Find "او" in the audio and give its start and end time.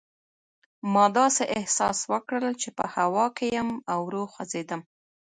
3.91-3.99